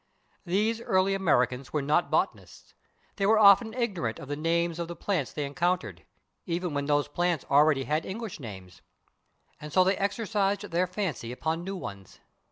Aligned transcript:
These 0.47 0.81
early 0.81 1.13
Americans 1.13 1.71
were 1.73 1.81
not 1.83 2.09
botanists. 2.09 2.73
They 3.17 3.27
were 3.27 3.37
often 3.37 3.71
ignorant 3.75 4.17
of 4.17 4.29
the 4.29 4.35
names 4.35 4.79
of 4.79 4.87
the 4.87 4.95
plants 4.95 5.31
they 5.31 5.45
encountered, 5.45 6.05
even 6.47 6.73
when 6.73 6.87
those 6.87 7.07
plants 7.07 7.45
already 7.51 7.83
had 7.83 8.03
English 8.03 8.39
names, 8.39 8.81
and 9.59 9.71
so 9.71 9.83
they 9.83 9.97
exercised 9.97 10.61
their 10.63 10.87
fancy 10.87 11.31
upon 11.31 11.63
new 11.63 11.75
ones. 11.75 12.19